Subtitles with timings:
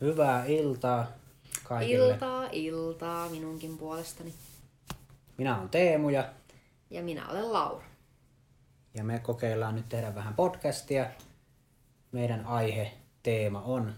[0.00, 1.06] Hyvää iltaa
[1.64, 2.12] kaikille.
[2.14, 4.34] Iltaa, iltaa minunkin puolestani.
[5.36, 6.28] Minä olen Teemu ja,
[6.90, 7.84] Ja minä olen Laura.
[8.94, 11.06] ja me kokeillaan nyt tehdä vähän podcastia.
[12.12, 12.92] Meidän aihe,
[13.22, 13.94] teema on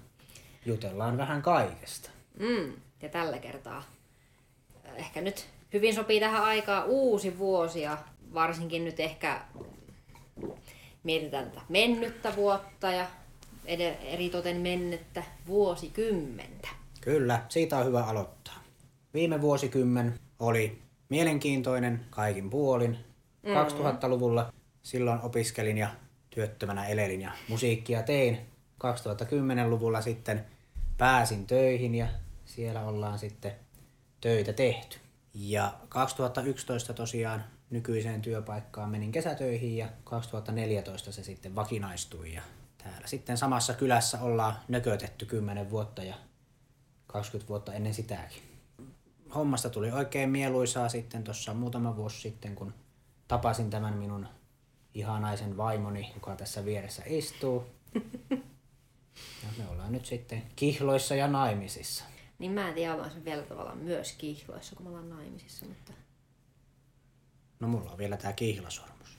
[0.66, 2.10] Jutellaan vähän kaikesta.
[2.38, 2.72] Mm,
[3.02, 3.82] ja tällä kertaa
[4.94, 7.98] ehkä nyt hyvin sopii tähän aikaan uusi vuosi ja
[8.34, 9.40] varsinkin nyt ehkä
[11.02, 13.06] mietitään tätä mennyttä vuotta ja
[14.04, 16.68] eritoten mennyttä vuosikymmentä.
[17.00, 18.64] Kyllä, siitä on hyvä aloittaa.
[19.14, 22.98] Viime vuosikymmen oli mielenkiintoinen kaikin puolin.
[23.46, 25.88] 2000-luvulla silloin opiskelin ja
[26.30, 28.38] työttömänä elelin ja musiikkia tein.
[28.84, 30.44] 2010-luvulla sitten
[30.98, 32.06] pääsin töihin ja
[32.44, 33.52] siellä ollaan sitten
[34.20, 34.98] töitä tehty.
[35.34, 42.42] Ja 2011 tosiaan nykyiseen työpaikkaan menin kesätöihin ja 2014 se sitten vakinaistui ja
[42.82, 46.14] täällä sitten samassa kylässä ollaan nökötetty 10 vuotta ja
[47.06, 48.42] 20 vuotta ennen sitäkin.
[49.34, 52.74] Hommasta tuli oikein mieluisaa sitten tuossa muutama vuosi sitten, kun
[53.28, 54.28] tapasin tämän minun
[54.94, 57.66] ihanaisen vaimoni, joka tässä vieressä istuu.
[59.42, 62.04] Ja me ollaan nyt sitten kihloissa ja naimisissa.
[62.38, 65.92] Niin mä en tiedä, se vielä tavallaan myös kihloissa, kun me ollaan naimisissa, mutta,
[67.60, 69.18] No mulla on vielä tää kihlasormus.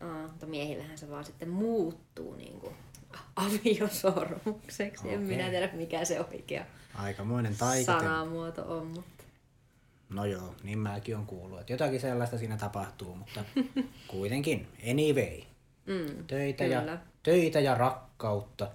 [0.00, 2.74] aa, mutta miehillähän se vaan sitten muuttuu niin kuin
[3.36, 5.08] aviosormukseksi.
[5.08, 5.36] En Okei.
[5.36, 8.04] minä tiedä, mikä se oikea Aikamoinen taikate.
[8.04, 9.24] sanamuoto on, mutta
[10.10, 13.44] No joo, niin mäkin on kuullut, että jotakin sellaista siinä tapahtuu, mutta
[14.08, 15.40] kuitenkin, anyway.
[15.86, 16.76] mm, Töitä Kyllä.
[16.92, 18.70] ja, töitä ja rakkautta.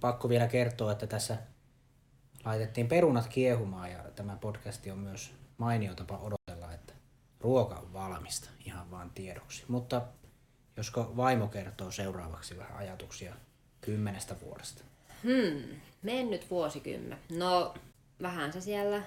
[0.00, 1.36] Pakko vielä kertoa, että tässä
[2.44, 6.92] laitettiin perunat kiehumaan ja tämä podcasti on myös mainio tapa odotella, että
[7.40, 9.64] ruoka on valmista ihan vaan tiedoksi.
[9.68, 10.02] Mutta
[10.76, 13.34] josko vaimo kertoo seuraavaksi vähän ajatuksia
[13.80, 14.84] kymmenestä vuodesta.
[15.22, 17.18] Hmm, mennyt vuosikymmen.
[17.30, 17.74] No,
[18.22, 19.02] vähän se siellä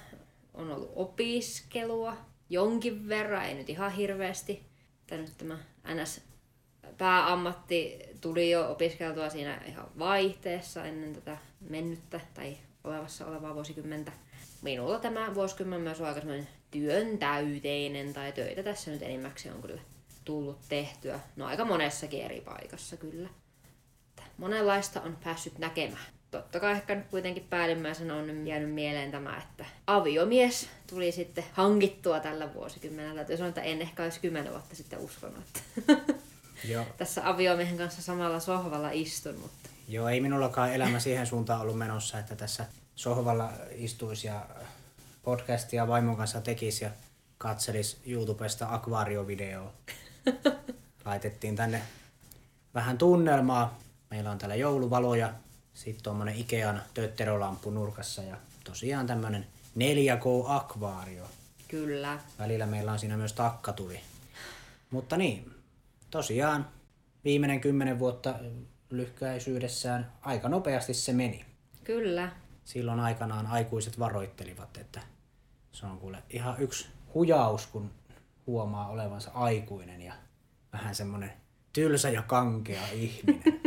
[0.53, 2.17] on ollut opiskelua
[2.49, 4.63] jonkin verran, ei nyt ihan hirveästi.
[5.11, 5.59] Nyt tämä
[5.93, 6.21] NS
[6.97, 11.37] pääammatti tuli jo opiskeltua siinä ihan vaihteessa ennen tätä
[11.69, 14.11] mennyttä tai olevassa olevaa vuosikymmentä.
[14.61, 16.21] Minulla tämä vuosikymmen myös on aika
[16.71, 19.81] työntäyteinen tai töitä tässä nyt enimmäkseen on kyllä
[20.27, 21.19] tullut tehtyä.
[21.35, 23.29] No aika monessakin eri paikassa kyllä
[24.17, 26.05] että monenlaista on päässyt näkemään.
[26.31, 31.43] Totta kai ehkä nyt kuitenkin päällimmäisenä on nyt jäänyt mieleen tämä, että aviomies tuli sitten
[31.53, 33.15] hankittua tällä vuosikymmenellä.
[33.15, 35.43] Täytyy sanoa, että en ehkä olisi kymmenen vuotta sitten uskonut,
[35.77, 35.97] että
[36.71, 36.85] Joo.
[36.97, 42.19] tässä aviomiehen kanssa samalla sohvalla istun, mutta Joo, ei minullakaan elämä siihen suuntaan ollut menossa,
[42.19, 42.65] että tässä
[42.95, 44.45] sohvalla istuisi ja
[45.23, 46.91] podcastia vaimon kanssa tekisi ja
[47.37, 49.73] katselisi YouTubesta akvaariovideoa.
[51.05, 51.81] Laitettiin tänne
[52.73, 53.79] vähän tunnelmaa.
[54.09, 55.33] Meillä on täällä jouluvaloja,
[55.73, 61.23] sitten tuommoinen Ikean tötterolamppu nurkassa ja tosiaan tämmönen 4K-akvaario.
[61.67, 62.19] kyllä.
[62.39, 63.99] Välillä meillä on siinä myös takkatuli.
[64.91, 65.51] Mutta niin,
[66.11, 66.67] tosiaan
[67.23, 68.35] viimeinen kymmenen vuotta
[68.89, 71.45] lyhkäisyydessään aika nopeasti se meni.
[71.83, 72.31] Kyllä.
[72.65, 75.01] Silloin aikanaan aikuiset varoittelivat, että
[75.71, 77.91] se on kuule ihan yksi hujaus, kun
[78.47, 80.13] huomaa olevansa aikuinen ja
[80.73, 81.33] vähän semmonen
[81.73, 83.43] tylsä ja kankea ihminen.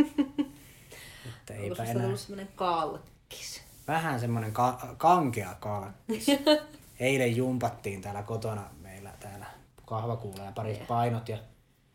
[1.27, 2.03] että Onko eipä enää...
[2.03, 3.63] tullut semmoinen kalkkis?
[3.89, 6.27] Vähän semmonen ka- kankea kalkkis.
[7.01, 9.47] Eilen jumpattiin täällä kotona meillä täällä
[9.87, 11.39] kahvakuulla ja parit painot ja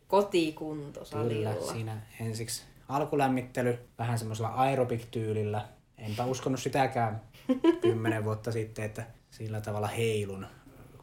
[0.08, 5.68] Kotikunto kyllä siinä ensiksi alkulämmittely vähän semmoisella aerobik-tyylillä.
[5.98, 7.22] Enpä uskonut sitäkään
[7.82, 10.46] kymmenen vuotta sitten, että sillä tavalla heilun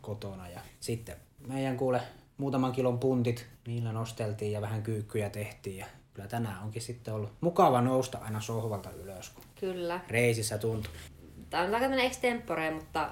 [0.02, 0.50] kotona.
[0.50, 1.16] Ja sitten
[1.48, 2.02] meidän kuule
[2.38, 5.78] muutaman kilon puntit, niillä nosteltiin ja vähän kyykkyjä tehtiin.
[5.78, 10.00] Ja kyllä tänään onkin sitten ollut mukava nousta aina sohvalta ylös, kun Kyllä.
[10.08, 10.94] reisissä tuntuu.
[11.50, 13.10] Tämä on aika tämmöinen extempore, mutta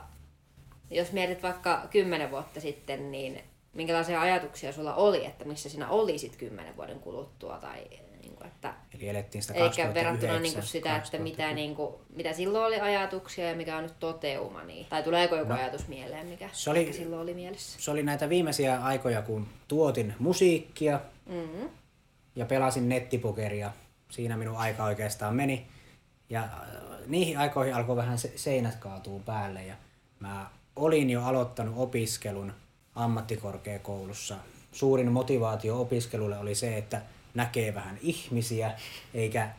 [0.92, 3.44] jos mietit vaikka kymmenen vuotta sitten, niin
[3.74, 7.84] minkälaisia ajatuksia sulla oli, että missä sinä olisit kymmenen vuoden kuluttua tai
[8.22, 11.76] niin kuin, että Eli elettiin sitä eikä 2009, verrattuna niin kuin sitä, että mitä, niin
[11.76, 14.64] kuin, mitä silloin oli ajatuksia ja mikä on nyt toteuma.
[14.64, 17.82] Niin, tai tuleeko joku no, ajatus mieleen, mikä, se oli- mikä silloin oli mielessä?
[17.82, 21.70] Se oli näitä viimeisiä aikoja, kun tuotin musiikkia Mm-hmm.
[22.36, 23.72] ja pelasin nettipokeria.
[24.10, 25.68] Siinä minun aika oikeastaan meni.
[26.30, 26.50] Ja äh,
[27.08, 29.76] niihin aikoihin alkoi vähän se- seinät kaatuu päälle ja
[30.20, 32.54] mä olin jo aloittanut opiskelun
[32.96, 34.36] ammattikorkeakoulussa.
[34.72, 37.02] Suurin motivaatio opiskelulle oli se, että
[37.34, 38.72] näkee vähän ihmisiä
[39.14, 39.50] eikä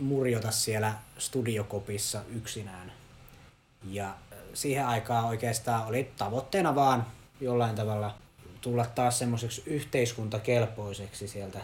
[0.00, 2.92] murjota siellä studiokopissa yksinään.
[3.90, 7.06] Ja äh, siihen aikaan oikeastaan oli tavoitteena vaan
[7.40, 8.14] jollain tavalla
[8.60, 11.58] tulla taas semmoiseksi yhteiskuntakelpoiseksi sieltä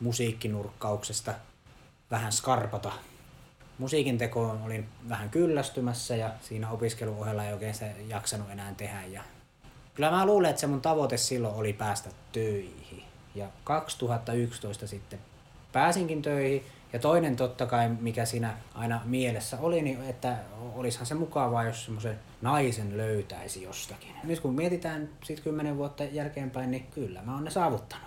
[0.00, 1.34] musiikkinurkkauksesta,
[2.10, 2.92] vähän skarpata
[3.78, 9.06] musiikin tekoon olin vähän kyllästymässä ja siinä opiskelun ohella ei oikein sitä jaksanut enää tehdä.
[9.06, 9.22] Ja
[9.94, 13.05] kyllä mä luulen, että se mun tavoite silloin oli päästä töihin.
[13.36, 15.18] Ja 2011 sitten
[15.72, 16.64] pääsinkin töihin.
[16.92, 20.36] Ja toinen totta kai, mikä siinä aina mielessä oli, niin että
[20.74, 24.10] olisihan se mukavaa, jos semmoisen naisen löytäisi jostakin.
[24.24, 28.06] Nyt kun mietitään sitten kymmenen vuotta jälkeenpäin, niin kyllä mä oon ne saavuttanut.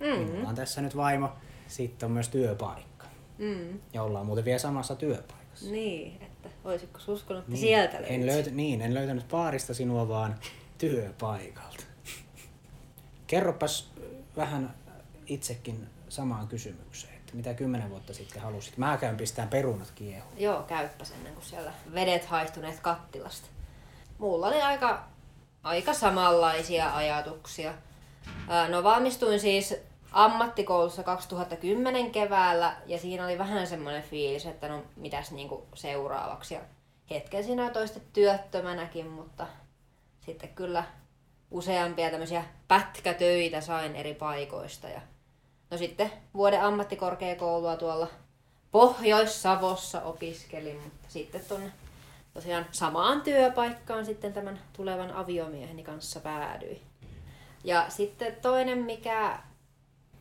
[0.00, 0.24] Mm-hmm.
[0.24, 1.28] Minulla on tässä nyt vaimo,
[1.66, 3.06] sitten on myös työpaikka.
[3.38, 3.80] Mm.
[3.92, 5.70] Ja ollaan muuten vielä samassa työpaikassa.
[5.70, 7.60] Niin, että olisitko uskonut, että niin.
[7.60, 10.34] sieltä en löytä, Niin, en löytänyt baarista sinua, vaan
[10.78, 11.84] työpaikalta.
[13.26, 13.92] Kerropas
[14.38, 14.74] vähän
[15.26, 18.76] itsekin samaan kysymykseen, että mitä kymmenen vuotta sitten halusit.
[18.76, 20.40] Mä käyn pistään perunat kiehuun.
[20.40, 23.48] Joo, käyppäs ennen kuin siellä vedet haistuneet kattilasta.
[24.18, 25.04] Mulla oli aika,
[25.62, 27.74] aika samanlaisia ajatuksia.
[28.68, 29.74] No valmistuin siis
[30.12, 36.54] ammattikoulussa 2010 keväällä ja siinä oli vähän semmoinen fiilis, että no mitäs niinku seuraavaksi.
[36.54, 36.60] Ja
[37.10, 39.46] hetken siinä toista työttömänäkin, mutta
[40.26, 40.84] sitten kyllä
[41.50, 44.88] useampia tämmöisiä pätkätöitä sain eri paikoista.
[44.88, 45.00] Ja
[45.70, 48.08] no sitten vuoden ammattikorkeakoulua tuolla
[48.70, 51.72] Pohjois-Savossa opiskelin, mutta sitten tuonne
[52.34, 56.82] tosiaan samaan työpaikkaan sitten tämän tulevan aviomieheni kanssa päädyin.
[57.64, 59.38] Ja sitten toinen, mikä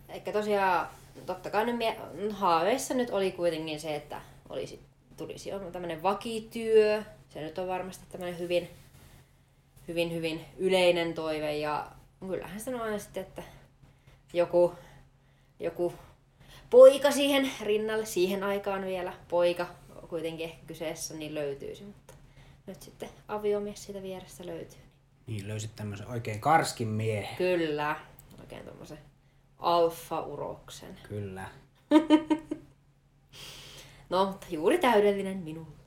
[0.10, 0.88] ehkä tosiaan
[1.26, 1.98] totta kai nyt mie-
[2.32, 4.80] haaveissa nyt oli kuitenkin se, että olisi,
[5.18, 7.04] tulisi jo tämmöinen vakityö.
[7.30, 8.70] Se nyt on varmasti tämmöinen hyvin,
[9.88, 13.44] hyvin, hyvin yleinen toive ja kyllähän sanoo aina sitten, että
[14.34, 14.74] joku,
[15.60, 15.94] joku
[16.70, 19.68] poika siihen rinnalle, siihen aikaan vielä poika
[20.10, 22.14] kuitenkin ehkä kyseessä, niin löytyisi, mutta
[22.68, 24.80] nyt sitten aviomies siitä vierestä löytyy.
[25.28, 27.38] Niin, löysit tämmöisen oikein karskin miehen.
[27.38, 27.96] Kyllä,
[28.40, 29.00] oikein tommosen
[29.60, 30.98] alfa-uroksen.
[31.10, 31.50] Kyllä.
[34.10, 35.78] no, juuri täydellinen minulle.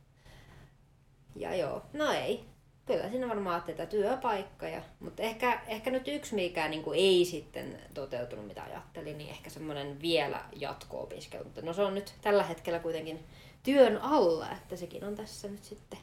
[1.37, 2.45] Ja joo, no ei.
[2.91, 4.69] Kyllä siinä varmaan ajattelee työpaikka.
[4.69, 9.31] Ja, mutta ehkä, ehkä nyt yksi, mikä niin kuin ei sitten toteutunut, mitä ajattelin, niin
[9.31, 11.45] ehkä semmoinen vielä jatko-opiskelu.
[11.45, 13.25] Mutta no se on nyt tällä hetkellä kuitenkin
[13.63, 15.99] työn alla, että sekin on tässä nyt sitten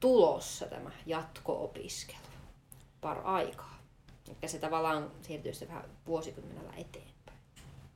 [0.00, 2.18] tulossa tämä jatko-opiskelu
[3.00, 3.78] par aikaa.
[4.30, 7.38] Että se tavallaan siirtyy se vähän vuosikymmenellä eteenpäin.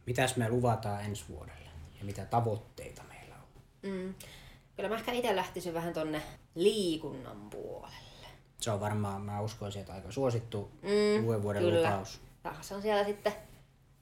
[0.07, 3.63] Mitäs me luvataan ensi vuodelle ja mitä tavoitteita meillä on?
[3.83, 4.15] Mm.
[4.77, 6.23] Kyllä mä ehkä itse lähtisin vähän tonne
[6.55, 8.27] liikunnan puolelle.
[8.61, 11.89] Se on varmaan, mä uskoisin, että aika suosittu mm, uuden vuoden kyllä.
[11.89, 12.21] lupaus.
[12.61, 13.33] Se on siellä sitten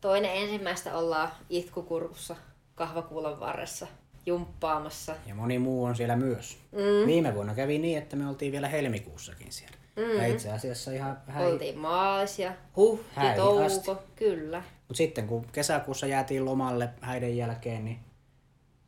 [0.00, 2.36] toinen ensimmäistä ollaan itkukurkussa
[2.74, 3.86] kahvakuulan varressa
[4.26, 5.16] jumppaamassa.
[5.26, 6.58] Ja moni muu on siellä myös.
[6.72, 7.06] Mm.
[7.06, 9.76] Viime vuonna kävi niin, että me oltiin vielä helmikuussakin siellä.
[9.96, 10.16] Mm.
[10.16, 11.18] Ja itse asiassa ihan...
[11.26, 11.52] Häi...
[11.52, 14.62] Oltiin maalis ja huhti, touko, kyllä.
[14.88, 17.98] Mutta sitten kun kesäkuussa jäätiin lomalle häiden jälkeen, niin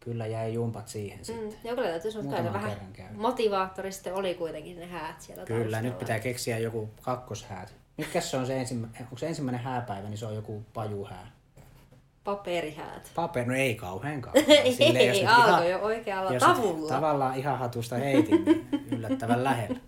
[0.06, 1.24] kyllä jäi jumpat siihen mm.
[1.24, 1.58] sitten.
[1.64, 2.72] Joo, kyllä täytyy sanoa, että vähän
[3.14, 5.82] motivaattori sitten oli kuitenkin ne häät siellä Kyllä, taustalla.
[5.82, 7.74] nyt pitää keksiä joku kakkoshäät.
[7.96, 11.30] Mitkä se on se ensimmäinen, onko se ensimmäinen hääpäivä, niin se on joku pajuhää.
[12.24, 13.12] Paperihäät.
[13.14, 14.38] Paper, no ei kauhean kauan.
[14.48, 16.88] ei, ei alkoi jo oikealla tavulla.
[16.88, 19.80] Tavallaan ihan hatusta heitin, niin yllättävän lähellä.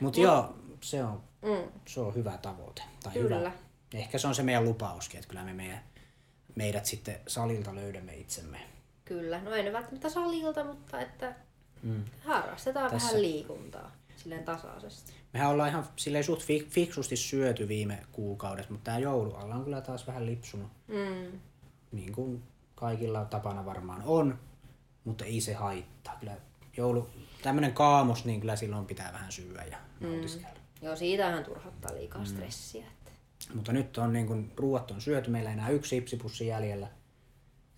[0.00, 1.72] Mut, joo, se on, mm.
[1.86, 2.82] se on hyvä tavoite.
[3.02, 3.38] Tai kyllä.
[3.38, 3.52] Hyvä.
[3.94, 5.80] Ehkä se on se meidän lupauskin, että kyllä me meidän,
[6.54, 8.58] meidät sitten salilta löydämme itsemme.
[9.08, 11.34] Kyllä, no ei ne välttämättä salilta, mutta että
[11.82, 12.04] mm.
[12.24, 13.08] harrastetaan Tässä...
[13.08, 15.12] vähän liikuntaa silleen tasaisesti.
[15.32, 20.06] Mehän ollaan ihan silleen suht fiksusti syöty viime kuukaudet, mutta tämä joulualla on kyllä taas
[20.06, 20.70] vähän lipsunut.
[20.86, 21.40] Mm.
[21.92, 22.42] Niin kuin
[22.74, 24.38] kaikilla tapana varmaan on,
[25.04, 26.16] mutta ei se haittaa.
[26.20, 26.36] Kyllä
[26.76, 27.08] joulu,
[27.42, 30.06] tämmöinen kaamos, niin kyllä silloin pitää vähän syödä ja mm.
[30.08, 30.58] nautiskella.
[30.82, 32.26] Joo, siitähän turhattaa liikaa mm.
[32.26, 32.84] stressiä.
[32.86, 33.12] Että...
[33.54, 36.88] Mutta nyt on niin kuin, ruuat on syöty, meillä ei enää yksi ipsipussi jäljellä.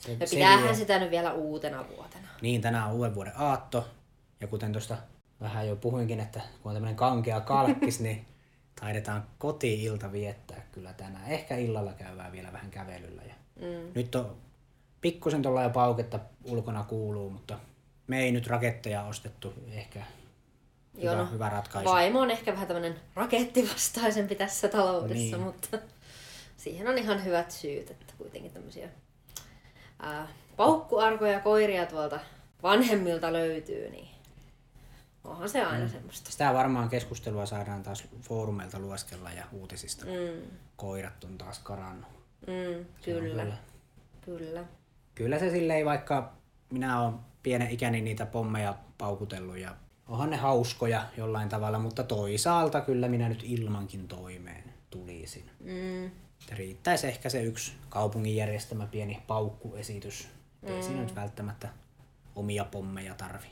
[0.01, 2.29] Se, pitäähän se sitä nyt vielä uutena vuotena.
[2.43, 3.89] Niin, tänään on uuden vuoden aatto.
[4.41, 4.97] Ja kuten tuosta
[5.41, 8.27] vähän jo puhuinkin, että kun on tämmöinen kankea kalkkis, niin
[8.81, 11.31] taidetaan koti-ilta viettää kyllä tänään.
[11.31, 13.23] Ehkä illalla käydään vielä vähän kävelyllä.
[13.23, 13.93] Ja mm.
[13.95, 14.37] Nyt on
[15.01, 17.59] pikkusen tuolla jo pauketta ulkona kuuluu, mutta
[18.07, 19.55] me ei nyt raketteja ostettu.
[19.73, 20.03] Ehkä
[20.97, 21.91] hyvä, Joo, no, hyvä ratkaisu.
[21.91, 25.41] Vaimo on ehkä vähän tämmöinen rakettivastaisempi tässä taloudessa, niin.
[25.41, 25.79] mutta
[26.57, 28.89] siihen on ihan hyvät syyt, että kuitenkin tämmöisiä
[30.03, 32.21] ää, paukkuarkoja koiria tuolta
[32.63, 34.09] vanhemmilta löytyy, niin
[35.25, 35.91] onhan se aina mm.
[35.91, 36.31] semmoista.
[36.31, 40.43] Sitä varmaan keskustelua saadaan taas foorumeilta lueskella ja uutisista, mm.
[40.77, 42.11] koirat on taas karannut.
[42.47, 43.43] Mm, kyllä.
[43.43, 43.57] kyllä.
[44.21, 44.65] Kyllä.
[45.15, 46.33] Kyllä se silleen, vaikka
[46.71, 49.77] minä olen pienen ikäni niitä pommeja paukutellut ja
[50.09, 55.51] onhan ne hauskoja jollain tavalla, mutta toisaalta kyllä minä nyt ilmankin toimeen tulisin.
[55.61, 56.11] Mm.
[56.53, 60.29] Riittäisi ehkä se yksi kaupungin järjestämä pieni paukkuesitys.
[60.63, 60.69] Mm.
[60.69, 61.69] Ei siinä nyt välttämättä
[62.37, 63.47] omia pommeja tarvi.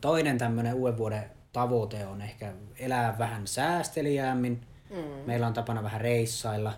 [0.00, 4.60] Toinen tämmöinen uuden vuoden tavoite on ehkä elää vähän säästeliäämmin.
[4.90, 4.96] Mm.
[5.26, 6.72] Meillä on tapana vähän reissailla.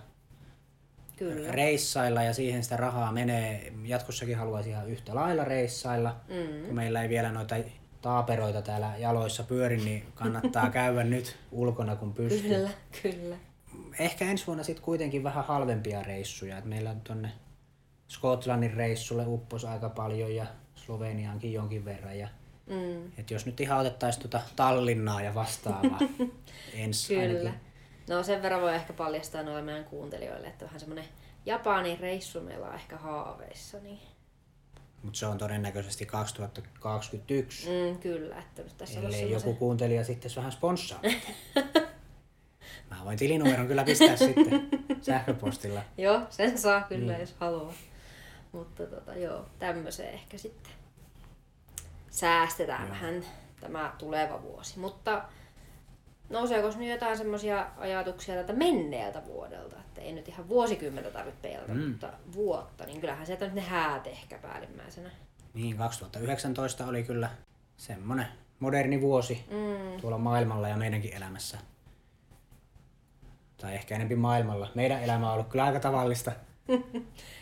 [1.16, 1.52] Kyllä.
[1.52, 3.72] Reissailla ja siihen sitä rahaa menee.
[3.84, 6.16] Jatkossakin haluaisin ihan yhtä lailla reissailla.
[6.28, 6.66] Mm.
[6.66, 7.56] Kun meillä ei vielä noita
[8.02, 12.54] taaperoita täällä jaloissa pyöri, niin kannattaa käydä nyt ulkona kun pystyy.
[12.54, 12.70] Kyllä,
[13.02, 13.36] kyllä.
[13.98, 16.58] Ehkä ensi vuonna sitten kuitenkin vähän halvempia reissuja.
[16.58, 17.32] Et meillä on tonne
[18.08, 22.18] Skotlannin reissulle uppos aika paljon ja Sloveniaankin jonkin verran.
[22.18, 22.28] Ja
[22.66, 23.12] mm.
[23.18, 25.98] et jos nyt ihan otettaisiin tuota Tallinnaa ja vastaavaa
[26.74, 27.38] ensi Kyllä.
[27.38, 27.68] ainakin.
[28.08, 31.04] No sen verran voi ehkä paljastaa noille meidän kuuntelijoille, että vähän semmoinen
[31.46, 33.78] Japanin reissu meillä on ehkä haaveissa.
[33.80, 33.98] Niin...
[35.02, 40.30] Mutta se on todennäköisesti 2021, Mm, kyllä, että nyt tässä on ellei joku kuuntelija sitten
[40.36, 41.00] vähän sponssaa.
[42.90, 44.68] Mä voin tilinumeron kyllä pistää sitten
[45.02, 45.82] sähköpostilla.
[45.98, 47.20] Joo, sen saa kyllä, mm.
[47.20, 47.72] jos haluaa.
[48.52, 50.72] Mutta tota, joo, tämmöiseen ehkä sitten
[52.10, 52.90] säästetään joo.
[52.90, 53.24] vähän
[53.60, 54.78] tämä tuleva vuosi.
[54.78, 55.22] Mutta
[56.28, 61.74] nouseeko nyt jotain semmoisia ajatuksia tältä menneeltä vuodelta, että ei nyt ihan vuosikymmentä tarvitse peilata,
[61.74, 61.88] mm.
[61.88, 65.10] mutta vuotta, niin kyllähän sieltä nyt ne häät ehkä päällimmäisenä.
[65.54, 67.30] Niin, 2019 oli kyllä
[67.76, 68.26] semmonen
[68.60, 70.00] moderni vuosi mm.
[70.00, 71.58] tuolla maailmalla ja meidänkin elämässä.
[73.60, 74.68] Tai ehkä enempi maailmalla.
[74.74, 76.32] Meidän elämä on ollut kyllä aika tavallista.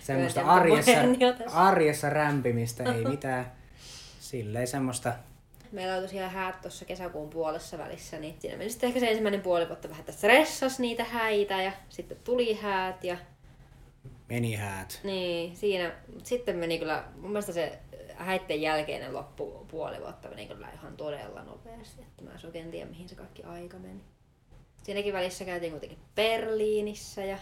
[0.00, 0.92] Semmoista arjessa,
[1.52, 3.52] arjessa rämpimistä, ei mitään.
[4.20, 5.12] Silleen semmoista,
[5.72, 9.40] Meillä oli tosiaan häät tuossa kesäkuun puolessa välissä, niin siinä meni sitten ehkä se ensimmäinen
[9.40, 13.16] puoli vuotta vähän, että stressas niitä häitä ja sitten tuli häät ja
[14.28, 15.00] meni häät.
[15.04, 15.92] niin siinä,
[16.22, 17.78] sitten meni kyllä, mun mielestä se
[18.16, 22.90] häitten jälkeinen loppu puoli vuotta meni kyllä ihan todella nopeasti, että mä en oikein tiedä
[22.90, 24.00] mihin se kaikki aika meni.
[24.86, 27.38] Siinäkin välissä käytiin kuitenkin Berliinissä ja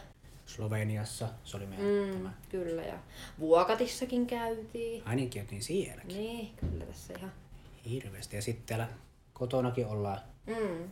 [0.47, 2.33] Sloveniassa, se oli meidän mm, tämä.
[2.49, 2.99] kyllä ja
[3.39, 5.03] Vuokatissakin käytiin.
[5.07, 6.17] Ainakin oltiin sielläkin.
[6.17, 7.33] Niin, kyllä tässä ihan.
[7.91, 8.37] Hirveästi.
[8.37, 8.89] Ja sitten täällä
[9.33, 10.89] kotonakin ollaan Mm,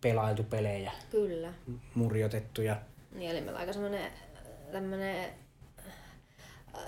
[0.00, 1.52] pelailtu pelejä, kyllä.
[1.94, 2.76] murjotettu ja
[3.12, 5.30] Niin, eli meillä on aika semmoinen äh,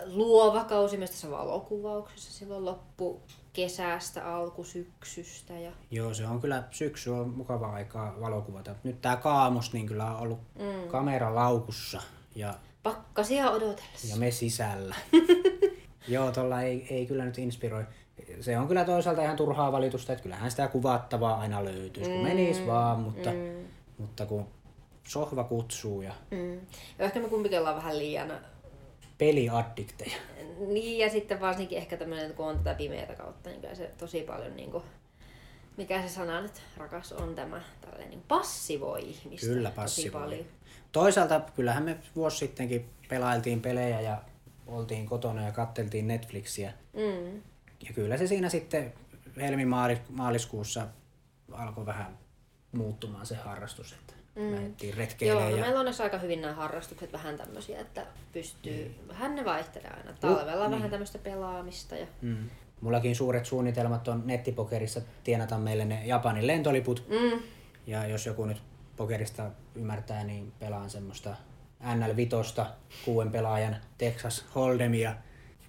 [0.07, 3.21] luova kausi myös tässä valokuvauksessa silloin loppu
[3.52, 8.75] kesästä, alkusyksystä ja Joo, se on kyllä, syksy on mukava aikaa valokuvata.
[8.85, 10.88] Nyt tää kaamos niin kyllä on ollut mm.
[10.88, 12.02] kamera laukussa
[12.35, 14.09] ja, pakkasia odotellessa.
[14.09, 14.95] ja me sisällä.
[16.09, 17.85] Joo, tuolla ei, ei kyllä nyt inspiroi.
[18.40, 22.66] Se on kyllä toisaalta ihan turhaa valitusta, että kyllähän sitä kuvattavaa aina löytyisi, kun menis
[22.66, 23.64] vaan, mutta, mm.
[23.99, 24.47] mutta kun
[25.09, 26.55] sohva kutsuu ja Mm.
[26.99, 28.33] Ja ehkä me kumpikin ollaan vähän liian...
[29.19, 30.17] peliaddikteja.
[30.59, 34.21] Niin, ja sitten varsinkin ehkä tämmöinen, kun on tätä pimeätä kautta, niin kyllä se tosi
[34.21, 34.85] paljon niin kuin,
[35.77, 40.21] mikä se sana nyt rakas on tämä, tällainen niin passivoi ihmistä Kyllä tosi passivoi.
[40.21, 40.47] paljon.
[40.93, 44.23] Toisaalta kyllähän me vuosi sittenkin pelailtiin pelejä ja
[44.67, 46.73] oltiin kotona ja katteltiin Netflixiä.
[46.93, 47.43] Mm.
[47.89, 48.93] Ja kyllä se siinä sitten
[49.37, 50.87] helmi-maaliskuussa
[51.53, 52.19] alkoi vähän
[52.73, 53.97] muuttumaan se harrastus,
[54.37, 54.52] mm.
[54.52, 55.50] lähdettiin Joo, retkeilemään.
[55.50, 55.64] no ja...
[55.64, 60.12] meillä on aika hyvin nämä harrastukset vähän tämmöisiä, että pystyy, vähän ne vaihtelee aina.
[60.21, 60.76] Talvella niin.
[60.76, 62.50] vähän tämmöistä pelaamista ja Mm.
[62.81, 67.05] Mullakin suuret suunnitelmat on nettipokerissa tienata meille ne Japanin lentoliput.
[67.09, 67.43] mm,
[67.87, 68.62] Ja jos joku nyt
[68.97, 71.37] pokerista ymmärtää, niin pelaan semmoista
[71.83, 72.64] NL5,
[73.05, 75.11] kuuden pelaajan Texas Hold'emia.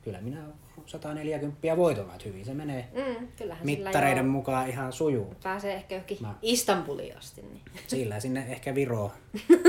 [0.04, 0.40] Kyllä minä
[0.86, 5.34] 140 voitolla, että hyvin se menee mm, kyllähän mittareiden sillä mukaan ihan sujuu.
[5.44, 7.42] pääsee ehkä johonkin Mä- Istanbuliin asti.
[7.42, 7.62] Niin.
[7.88, 9.12] Sillä sinne ehkä Viroon.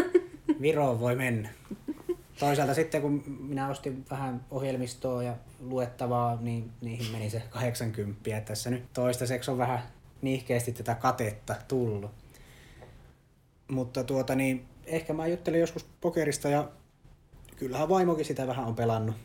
[0.62, 1.48] Viroon voi mennä.
[2.38, 8.40] Toisaalta sitten kun minä ostin vähän ohjelmistoa ja luettavaa, niin niihin meni se 80.
[8.40, 9.82] Tässä nyt toistaiseksi on vähän
[10.22, 12.10] nihkeästi tätä katetta tullut.
[13.68, 16.68] Mutta tuota niin, ehkä mä juttelin joskus pokerista ja
[17.56, 19.16] kyllähän vaimokin sitä vähän on pelannut.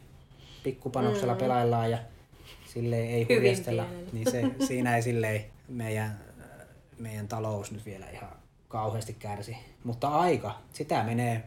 [0.63, 1.39] Pikkupanoksella mm.
[1.39, 1.97] pelaillaan ja
[2.73, 3.83] silleen ei Hyvin hurjastella.
[3.83, 4.09] pienellä.
[4.13, 6.19] Niin se, siinä ei silleen meidän,
[6.99, 8.29] meidän talous nyt vielä ihan
[8.67, 9.57] kauheasti kärsi.
[9.83, 11.43] Mutta aika, sitä menee.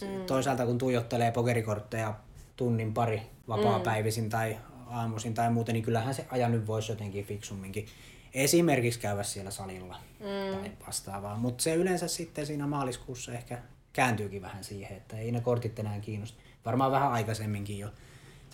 [0.00, 0.26] Mm.
[0.26, 2.14] Toisaalta kun tuijottelee pokerikortteja
[2.56, 7.86] tunnin pari vapaa-päivisin tai aamuisin tai muuten, niin kyllähän se ajan nyt voisi jotenkin fiksumminkin
[8.34, 10.58] esimerkiksi käydä siellä salilla mm.
[10.58, 11.36] tai vastaavaa.
[11.36, 13.58] Mutta se yleensä sitten siinä maaliskuussa ehkä
[13.92, 16.40] kääntyykin vähän siihen, että ei ne kortit enää kiinnosta.
[16.64, 17.88] Varmaan vähän aikaisemminkin jo.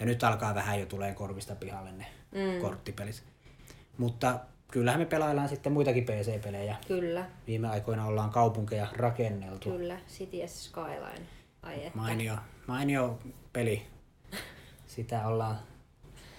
[0.00, 2.61] Ja nyt alkaa vähän jo tulee korvista pihalle ne mm.
[2.61, 3.23] korttipelit.
[3.99, 4.38] Mutta
[4.73, 6.76] kyllähän me pelaillaan sitten muitakin PC-pelejä.
[6.88, 9.71] Kyllä, Viime aikoina ollaan kaupunkeja rakenneltu.
[9.71, 9.99] kyllä.
[10.09, 11.26] Cities Skyline.
[11.62, 11.99] Ai että.
[11.99, 12.37] Mainio,
[12.67, 13.19] mainio
[13.53, 13.83] peli.
[14.87, 15.59] Sitä ollaan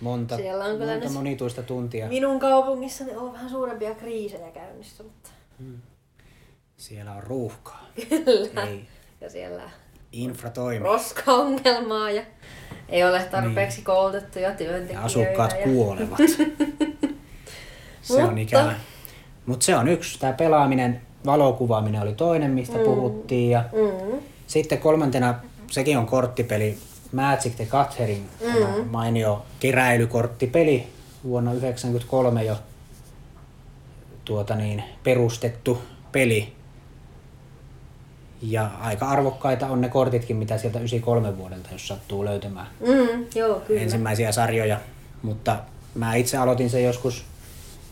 [0.02, 2.08] monta, Siellä on kyllä monta nyt- monituista tuntia.
[2.08, 5.30] Minun kaupungissani on vähän suurempia kriisejä käynnissä, mutta
[6.78, 7.88] Siellä on ruuhkaa.
[8.10, 8.64] kyllä.
[8.64, 8.88] Ei
[9.22, 9.70] Ja siellä
[10.12, 10.84] infra toimi.
[10.84, 12.24] roskaongelmaa ja
[12.90, 13.86] Ei ole tarpeeksi niin.
[13.86, 14.94] koulutettuja työntekijöitä.
[14.94, 15.64] Ja asukkaat ja...
[15.64, 16.20] kuolevat.
[18.02, 18.74] se on ikävä.
[19.46, 20.20] Mutta se on yksi.
[20.20, 22.84] Tämä pelaaminen, valokuvaaminen oli toinen, mistä mm.
[22.84, 23.50] puhuttiin.
[23.50, 24.20] Ja mm.
[24.48, 25.36] Sitten kolmantena,
[25.72, 26.78] sekin on korttipeli,
[27.12, 28.86] Magic the Gathering, mm.
[28.90, 30.88] mainio keräilykorttipeli
[31.24, 32.58] vuonna 1993 jo
[34.26, 36.57] tuota niin, perustettu peli.
[38.42, 43.60] Ja aika arvokkaita on ne kortitkin, mitä sieltä 93 vuodelta, jos sattuu löytämään mm, joo,
[43.60, 43.82] kyllä.
[43.82, 44.80] ensimmäisiä sarjoja.
[45.22, 45.58] Mutta
[45.96, 47.26] mä itse aloitin sen joskus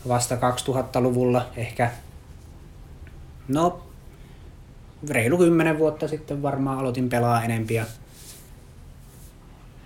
[0.07, 1.91] vasta 2000-luvulla, ehkä
[3.47, 3.81] no
[5.09, 7.85] reilu kymmenen vuotta sitten varmaan aloitin pelaa enempiä.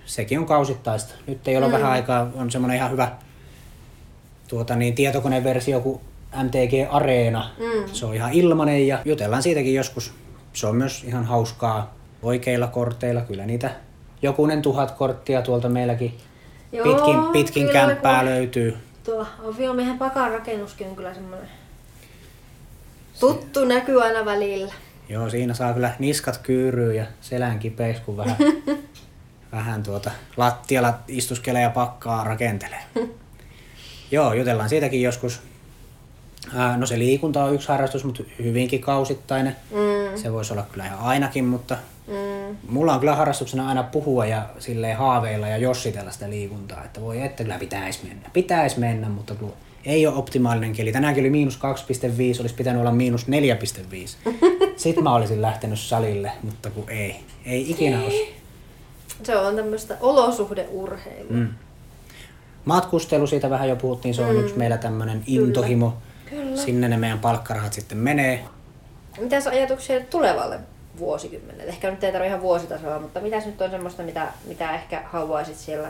[0.06, 1.14] Sekin on kausittaista.
[1.28, 1.72] Nyt ei ole mm.
[1.72, 3.12] vähän aikaa, on semmoinen ihan hyvä
[4.48, 6.02] tuota niin, tietokoneversio kuin
[6.44, 7.50] MTG Areena.
[7.60, 7.94] Mm.
[7.94, 10.14] Se on ihan ilmanen ja jutellaan siitäkin joskus.
[10.54, 13.22] Se on myös ihan hauskaa oikeilla korteilla.
[13.22, 13.72] Kyllä niitä
[14.22, 16.18] jokunen tuhat korttia tuolta meilläkin
[16.72, 18.30] Joo, pitkin, pitkin kyllä, kämppää kun...
[18.30, 18.78] löytyy.
[19.04, 21.50] Tuo aviomiehen pakan rakennuskin on kyllä semmoinen
[23.20, 24.74] tuttu näkyy aina välillä.
[25.10, 28.38] Joo, siinä saa kyllä niskat kyyryä ja selän kipeäksi, kun vähän,
[29.52, 32.84] vähän tuota lattialla istuskelee ja pakkaa rakentelee.
[34.12, 35.42] Joo, jutellaan siitäkin joskus.
[36.78, 39.56] No se liikunta on yksi harrastus, mutta hyvinkin kausittainen.
[39.72, 39.78] Mm.
[40.16, 42.58] Se voisi olla kyllä ihan ainakin, mutta mm.
[42.70, 46.84] mulla on kyllä harrastuksena aina puhua ja silleen haaveilla ja jossitella sitä liikuntaa.
[46.84, 48.30] Että voi että kyllä pitäisi mennä.
[48.34, 49.54] Pitäisi mennä, mutta kun
[49.86, 50.92] ei ole optimaalinen keli.
[50.92, 51.60] Tänäänkin oli miinus
[52.36, 54.32] 2,5, olisi pitänyt olla miinus 4,5.
[54.78, 57.16] Sitten mä olisin lähtenyt salille, mutta kun ei.
[57.46, 58.36] Ei ikinä olisi.
[59.24, 61.32] Se on tämmöistä olosuhdeurheilua.
[61.32, 61.48] Mm.
[62.66, 64.42] Matkustelu, siitä vähän jo puhuttiin, se on mm.
[64.42, 65.98] yksi meillä tämmöinen intohimo.
[66.30, 66.58] Kyllä.
[66.58, 68.46] Sinne ne meidän palkkarahat sitten menee.
[69.18, 70.60] Mitäs ajatuksia tulevalle
[71.00, 71.72] vuosikymmenelle?
[71.72, 75.58] Ehkä nyt ei tarvitse ihan vuositasolla, mutta mitäs nyt on semmoista, mitä, mitä ehkä haluaisit
[75.58, 75.88] siellä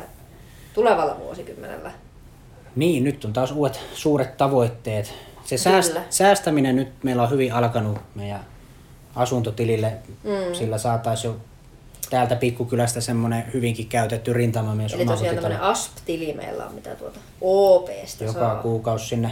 [0.74, 1.92] tulevalla vuosikymmenellä?
[2.76, 5.14] Niin, nyt on taas uudet suuret tavoitteet.
[5.46, 8.46] Se sääst, säästäminen nyt meillä on hyvin alkanut meidän
[9.16, 9.94] asuntotilille.
[10.24, 10.54] Mm.
[10.54, 11.40] Sillä saataisiin jo
[12.10, 14.94] täältä pikkukylästä semmoinen hyvinkin käytetty rintamamies.
[14.94, 18.56] Eli tosiaan tämmöinen ASP-tili meillä on, mitä tuota OPsta Joka saa.
[18.56, 19.32] kuukausi sinne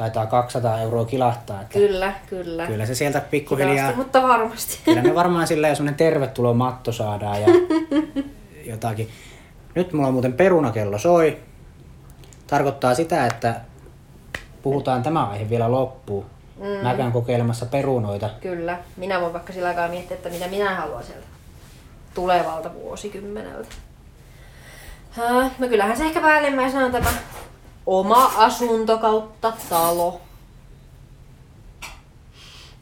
[0.00, 1.60] taitaa 200 euroa kilahtaa.
[1.60, 2.66] Että kyllä, kyllä.
[2.66, 3.72] Kyllä se sieltä pikkuhiljaa...
[3.72, 4.78] Hitaasti, mutta varmasti.
[4.84, 7.48] Kyllä me varmaan silleen semmoinen tervetulo matto saadaan ja
[8.72, 9.08] jotakin.
[9.74, 11.38] Nyt mulla on muuten perunakello soi.
[12.46, 13.60] Tarkoittaa sitä, että
[14.62, 16.26] puhutaan tämä aihe vielä loppuun.
[16.56, 16.66] Mm.
[16.66, 18.30] Mä käyn kokeilemassa perunoita.
[18.40, 18.78] Kyllä.
[18.96, 21.26] Minä voin vaikka sillä aikaa miettiä, että mitä minä haluan sieltä
[22.14, 23.74] tulevalta vuosikymmeneltä.
[25.58, 27.10] No kyllähän se ehkä päällimmäisenä on tämä
[27.90, 30.20] oma asunto kautta talo.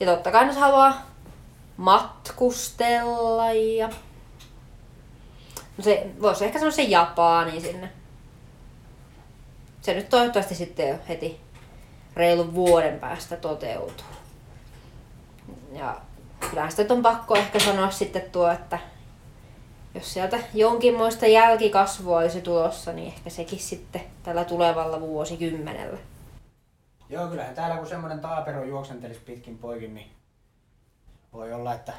[0.01, 1.03] Ja totta kai jos haluaa
[1.77, 3.89] matkustella ja...
[5.79, 7.93] No se voisi ehkä sanoa se Japani sinne.
[9.81, 11.41] Se nyt toivottavasti sitten jo heti
[12.17, 14.07] reilun vuoden päästä toteutuu.
[15.73, 16.01] Ja
[16.41, 18.79] kyllähän sitä on pakko ehkä sanoa sitten tuo, että
[19.99, 25.99] jos sieltä jonkinmoista jälkikasvua olisi tulossa, niin ehkä sekin sitten tällä tulevalla vuosikymmenellä.
[27.09, 30.11] Joo, kyllähän täällä kun semmoinen taapero juoksentelisi pitkin poikin, niin
[31.33, 31.93] voi olla, että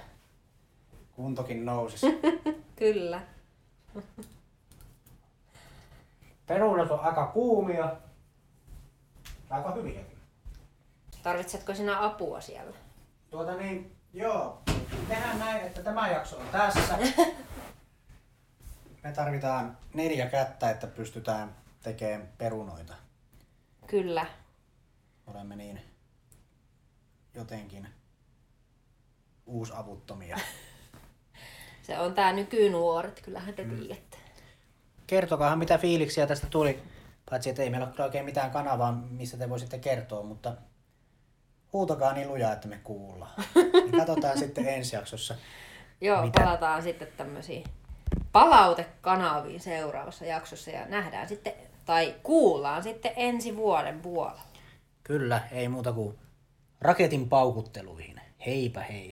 [1.15, 2.19] kuntokin nousisi.
[2.75, 3.21] Kyllä.
[6.47, 7.95] Perunat on aika kuumia.
[9.49, 10.17] Aika hyviäkin.
[11.23, 12.73] Tarvitsetko sinä apua siellä?
[13.29, 14.61] Tuota niin, joo.
[15.07, 16.97] Tehdään näin, että tämä jakso on tässä.
[19.03, 22.93] me tarvitaan neljä kättä, että pystytään tekemään perunoita.
[23.87, 24.25] Kyllä.
[25.27, 25.81] Olemme niin
[27.33, 27.87] jotenkin
[29.45, 30.37] uusavuttomia.
[31.87, 33.77] Se on tää nykynuoret, kyllähän te mm.
[33.77, 34.17] tiedätte.
[35.07, 36.83] Kertokaahan mitä fiiliksiä tästä tuli.
[37.29, 40.55] Paitsi että ei meillä ole oikein mitään kanavaa, missä te voisitte kertoa, mutta
[41.73, 43.31] huutakaa niin lujaa, että me kuullaan.
[43.73, 45.35] Niin katsotaan sitten ensi jaksossa.
[46.01, 46.39] Joo, mitä...
[46.39, 47.63] palataan sitten tämmöisiin
[48.31, 51.53] palautekanaviin seuraavassa jaksossa ja nähdään sitten
[51.85, 54.41] tai kuullaan sitten ensi vuoden puolella.
[55.03, 56.17] Kyllä, ei muuta kuin
[56.81, 58.21] raketin paukutteluihin.
[58.45, 58.99] Heipä hei.